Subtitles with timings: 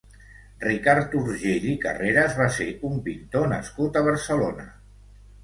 [0.61, 4.69] Ricard Urgell i Carreras va ser un pintor nascut a Barcelona.